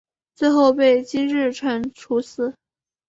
[0.33, 2.55] 最后被金日成处死。